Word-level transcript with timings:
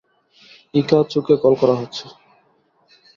ইকা-চু 0.73 1.19
কে 1.21 1.35
কল 1.43 1.53
করা 1.61 1.75
হচ্ছে। 1.75 2.05